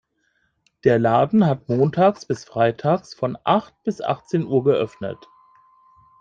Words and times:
Der 0.83 0.97
Laden 0.97 1.45
hat 1.45 1.69
montags 1.69 2.25
bis 2.25 2.43
freitags 2.43 3.13
von 3.13 3.37
acht 3.43 3.75
bis 3.83 4.01
achtzehn 4.01 4.47
Uhr 4.47 4.63
geöffnet. 4.63 5.19